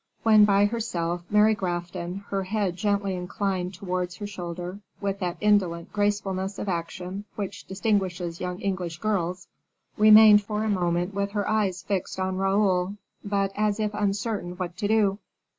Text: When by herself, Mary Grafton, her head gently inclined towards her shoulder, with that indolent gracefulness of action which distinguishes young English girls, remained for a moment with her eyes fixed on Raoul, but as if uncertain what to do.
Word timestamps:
When 0.23 0.45
by 0.45 0.65
herself, 0.65 1.21
Mary 1.29 1.53
Grafton, 1.53 2.23
her 2.29 2.45
head 2.45 2.75
gently 2.75 3.13
inclined 3.13 3.75
towards 3.75 4.15
her 4.15 4.25
shoulder, 4.25 4.79
with 4.99 5.19
that 5.19 5.37
indolent 5.39 5.93
gracefulness 5.93 6.57
of 6.57 6.67
action 6.67 7.25
which 7.35 7.65
distinguishes 7.65 8.41
young 8.41 8.59
English 8.61 8.97
girls, 8.97 9.47
remained 9.99 10.41
for 10.41 10.63
a 10.63 10.69
moment 10.69 11.13
with 11.13 11.33
her 11.33 11.47
eyes 11.47 11.83
fixed 11.83 12.19
on 12.19 12.37
Raoul, 12.37 12.95
but 13.23 13.51
as 13.55 13.79
if 13.79 13.93
uncertain 13.93 14.53
what 14.53 14.75
to 14.77 14.87
do. 14.87 15.19